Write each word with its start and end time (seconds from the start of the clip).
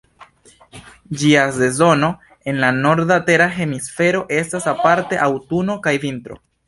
Ĝia 1.23 1.43
sezono 1.57 2.09
en 2.53 2.61
la 2.63 2.71
norda 2.77 3.17
tera 3.29 3.49
hemisfero 3.59 4.25
estas 4.39 4.67
aparte 4.73 5.21
aŭtuno 5.27 5.77
kaj 5.87 5.95
vintro. 6.09 6.41